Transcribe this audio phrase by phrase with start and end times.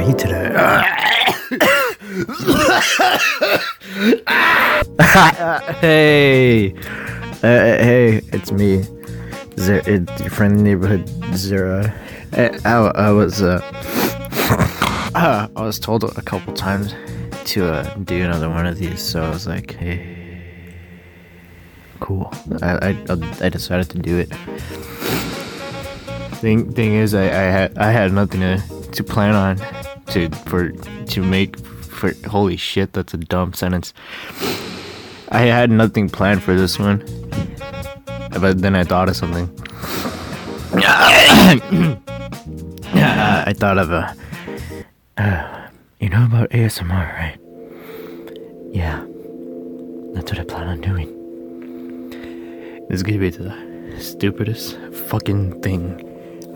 [5.80, 8.82] Hey, uh, hey, it's me,
[9.58, 11.94] Zer- it's your friendly neighborhood Zera.
[12.32, 13.60] I, I, I was, uh,
[15.14, 16.94] uh, I was told a couple times
[17.52, 20.74] to uh, do another one of these, so I was like, hey,
[22.00, 22.32] cool.
[22.62, 24.32] I, I, I decided to do it.
[26.40, 28.62] Thing, thing is, I, I had, I had nothing to,
[28.92, 29.58] to plan on
[30.10, 32.12] to for to make for.
[32.28, 33.92] Holy shit, that's a dumb sentence.
[35.28, 36.98] I had nothing planned for this one,
[38.40, 39.48] but then I thought of something.
[42.92, 44.14] I thought of a.
[45.16, 45.68] Uh,
[46.00, 47.38] you know about ASMR, right?
[48.72, 49.04] Yeah,
[50.14, 51.08] that's what I plan on doing.
[52.88, 53.54] This is gonna be the
[54.00, 56.06] stupidest fucking thing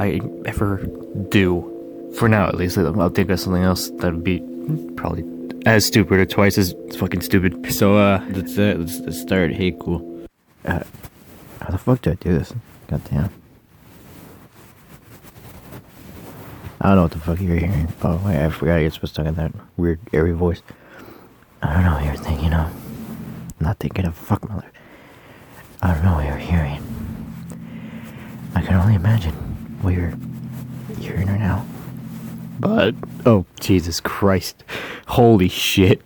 [0.01, 0.79] I ever
[1.29, 1.74] do.
[2.17, 2.79] For now, at least.
[2.79, 4.41] I'll think of something else that would be
[4.97, 5.25] probably
[5.67, 7.73] as stupid or twice as fucking stupid.
[7.73, 8.79] So, uh, that's it.
[8.79, 9.53] Let's, let's start.
[9.53, 10.27] Hey, cool.
[10.65, 10.83] Uh,
[11.61, 12.53] how the fuck do I do this?
[12.89, 13.31] God damn.
[16.81, 17.93] I don't know what the fuck you're hearing.
[18.03, 20.63] Oh, wait, I forgot you're supposed to talk in that weird, airy voice.
[21.63, 22.71] I don't know what you're thinking of.
[23.61, 24.71] Not thinking of fuck mother.
[25.81, 26.83] I don't know what you're hearing.
[28.55, 29.33] I can only imagine
[29.81, 30.13] what you're
[30.99, 31.65] hearing right now.
[32.61, 32.95] But,
[33.27, 34.63] oh, Jesus Christ.
[35.07, 36.01] Holy shit.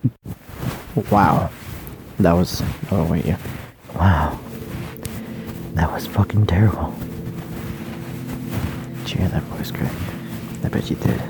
[1.11, 1.51] Wow.
[2.19, 3.39] That was, oh, wait, yeah.
[3.95, 4.39] Wow.
[5.75, 6.93] That was fucking terrible.
[9.05, 9.93] Did you hear that voice crack?
[10.65, 11.21] I bet you did.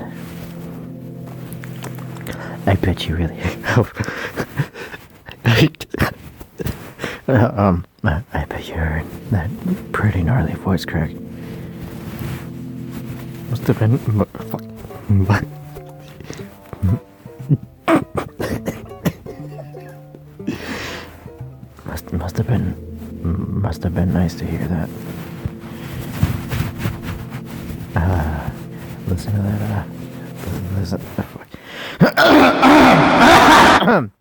[2.65, 3.39] I bet you really.
[7.27, 9.49] um, I, bet you heard that
[9.91, 11.11] pretty gnarly voice crack.
[13.49, 13.97] Must have been.
[13.97, 14.61] Fuck.
[15.09, 15.25] Mu-
[21.85, 22.75] must must have been
[23.61, 24.89] must have been nice to hear that.
[27.95, 28.49] Uh,
[29.07, 29.61] listen to that.
[29.61, 29.83] Uh,
[30.77, 31.01] listen.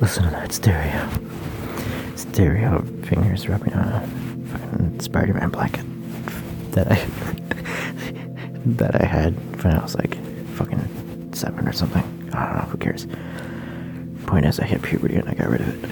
[0.00, 1.08] listen to that stereo.
[2.16, 4.00] Stereo fingers rubbing on a
[4.48, 5.84] fucking Spider-Man blanket
[6.72, 6.96] that I
[8.76, 9.34] that I had
[9.64, 10.16] when I was like
[10.54, 12.02] fucking seven or something.
[12.32, 12.62] I don't know.
[12.70, 13.06] Who cares?
[14.26, 15.90] Point is, I hit puberty and I got rid of it.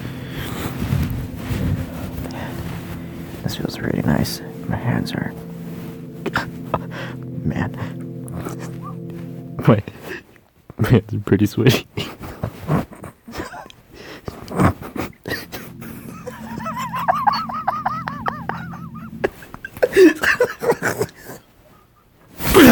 [3.43, 4.41] This feels really nice.
[4.69, 5.33] My hands are.
[7.45, 7.73] Man.
[10.79, 11.87] My hands are pretty sweaty.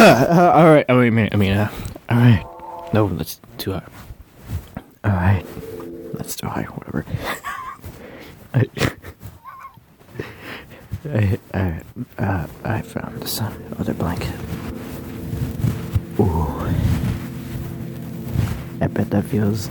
[0.04, 0.84] Uh, all right.
[0.91, 1.32] Oh, a minute.
[1.32, 1.70] I mean, uh,
[2.10, 2.44] all right.
[2.92, 3.82] No, that's too it.
[5.03, 5.42] All right.
[6.12, 6.65] Let's do high.
[6.65, 7.06] Whatever.
[8.54, 8.69] I,
[11.06, 11.81] I, I,
[12.22, 13.41] uh, I found this
[13.78, 14.34] other blanket.
[16.21, 16.69] Ooh.
[18.82, 19.71] I bet that feels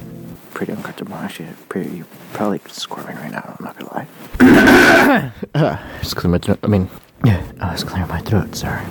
[0.56, 1.14] pretty uncomfortable.
[1.14, 1.98] Actually, pretty.
[1.98, 3.56] You're probably squirming right now.
[3.60, 5.32] I'm not gonna lie.
[5.54, 6.58] uh, just clear my throat.
[6.64, 6.90] I mean,
[7.24, 7.46] yeah.
[7.60, 8.56] Uh, just clear my throat.
[8.56, 8.84] Sorry.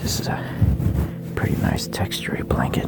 [0.00, 0.38] This is a
[1.34, 2.86] pretty nice textury blanket.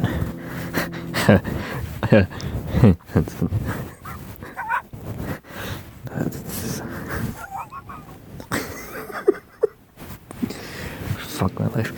[11.19, 11.93] Fuck my life.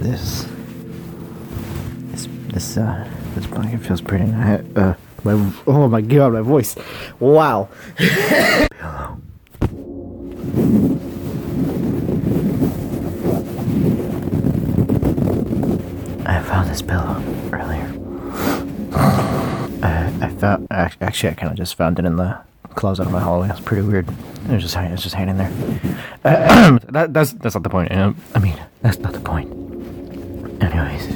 [0.00, 0.48] This,
[2.10, 4.64] this, this, uh, this blanket feels pretty nice.
[4.74, 4.93] Uh,
[5.36, 6.76] my, oh my god, my voice.
[7.20, 7.68] Wow.
[16.26, 17.22] I found this pillow
[17.52, 17.90] earlier.
[19.82, 22.38] I, I found actually I kind of just found it in the
[22.74, 23.48] closet of my hallway.
[23.50, 24.08] It's pretty weird.
[24.08, 25.52] It was just it's just hanging there.
[26.24, 27.92] Uh, that, that's that's not the point.
[27.92, 29.50] Um, I mean, that's not the point.
[30.62, 31.06] Anyways.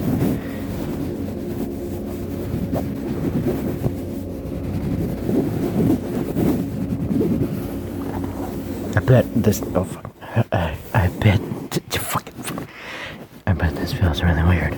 [8.96, 9.62] I bet this.
[9.75, 10.11] Oh fuck.
[10.52, 11.40] I, I bet.
[11.93, 12.35] Fucking.
[12.43, 12.69] fuck.
[13.46, 14.73] I bet this feels really weird.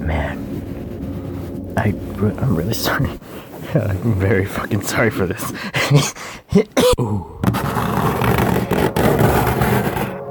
[0.00, 1.74] Man.
[1.76, 3.08] I, I'm really sorry.
[3.74, 5.52] I'm very fucking sorry for this.
[7.00, 7.40] Ooh.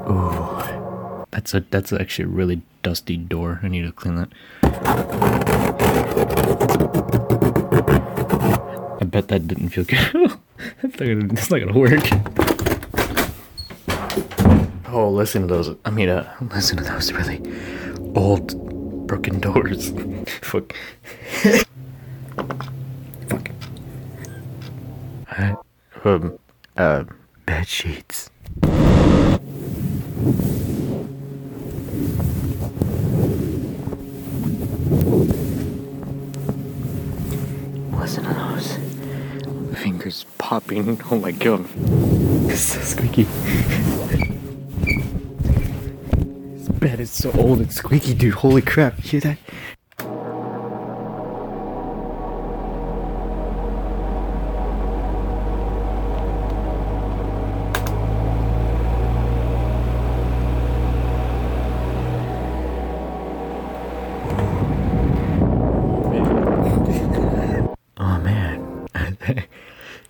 [0.08, 1.26] Ooh.
[1.30, 3.60] That's a that's actually a really dusty door.
[3.62, 4.28] I need to clean that.
[9.02, 9.98] I bet that didn't feel good.
[10.80, 12.08] that's, not gonna, that's not gonna work.
[14.86, 15.76] Oh, listen to those.
[15.84, 17.42] I mean, uh, listen to those really
[18.14, 19.90] old broken doors.
[20.42, 20.76] Fuck.
[23.26, 23.50] Fuck.
[25.32, 25.56] I,
[26.04, 26.38] um,
[26.76, 27.02] uh,
[27.44, 28.30] bed sheets.
[37.98, 38.31] Listen to those
[39.82, 41.00] fingers popping.
[41.10, 41.66] Oh my god.
[42.48, 43.24] It's so squeaky.
[46.54, 48.34] this bed is so old and squeaky, dude.
[48.34, 48.96] Holy crap.
[48.98, 49.38] You hear that?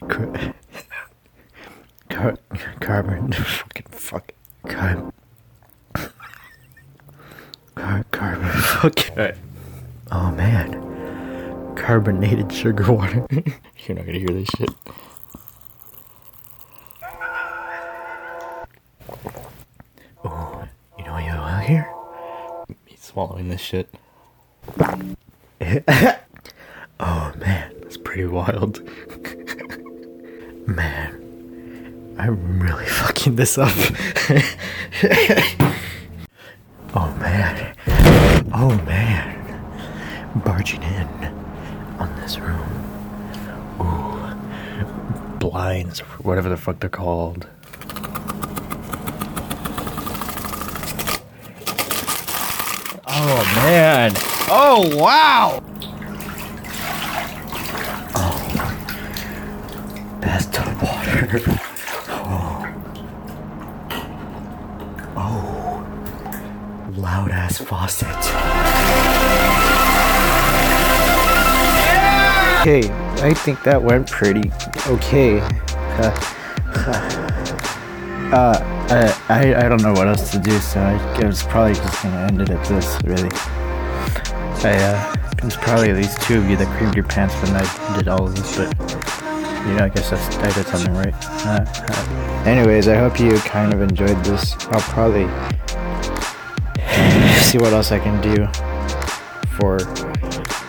[0.09, 0.53] Car-
[2.09, 2.39] car-
[2.81, 3.33] carbon.
[3.33, 4.33] Fucking fuck.
[4.67, 5.13] Car-
[7.75, 8.49] car- carbon.
[8.51, 8.99] Fuck.
[10.11, 11.75] Oh man.
[11.77, 13.27] Carbonated sugar water.
[13.31, 14.71] You're not gonna hear this shit.
[20.25, 20.65] Oh,
[20.99, 21.93] you know what you will hear?
[22.87, 23.93] Me swallowing this shit.
[27.05, 28.81] Oh man, that's pretty wild.
[30.75, 33.69] Man, I'm really fucking this up.
[36.95, 37.77] oh man.
[38.55, 39.39] Oh man.
[40.45, 41.09] Barging in
[41.99, 42.69] on this room.
[43.81, 45.39] Ooh.
[45.39, 47.47] Blinds, whatever the fuck they're called.
[53.07, 54.13] Oh man.
[54.49, 55.63] Oh wow.
[60.23, 61.22] bathtub water.
[61.35, 62.67] Oh.
[65.17, 66.93] Oh.
[66.95, 68.09] Loud ass faucet.
[72.61, 72.83] Okay,
[73.27, 74.53] I think that went pretty
[74.87, 75.41] okay.
[78.33, 78.59] Uh,
[78.91, 82.27] uh, I, I don't know what else to do, so I was probably just gonna
[82.27, 83.31] end it at this, really.
[84.65, 87.57] I, uh, it was probably at least two of you that creamed your pants when
[87.57, 89.12] I did all of this, but
[89.67, 91.15] you know, I guess that's, I did something right.
[91.47, 94.55] Uh, uh, anyways, I hope you kind of enjoyed this.
[94.67, 95.27] I'll probably
[97.41, 98.47] see what else I can do
[99.57, 99.79] for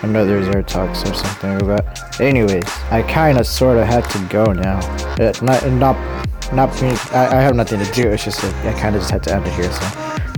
[0.04, 2.22] another Zero Talks or something like that.
[2.22, 4.80] Anyways, I kind of sort of had to go now.
[5.20, 6.90] Uh, not, not, not me.
[7.12, 8.10] I, I have nothing to do.
[8.10, 9.72] It's just like, I kind of just had to end it here.
[9.72, 9.82] So,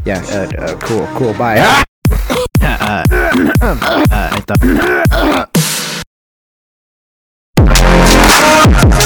[0.05, 1.33] yeah, uh, uh, cool, cool.
[1.33, 1.57] Bye.
[2.61, 3.03] uh,
[4.31, 5.54] I thought.
[8.65, 9.04] Bye.